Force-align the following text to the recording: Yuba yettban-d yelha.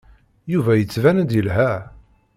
Yuba 0.51 0.71
yettban-d 0.75 1.31
yelha. 1.33 1.71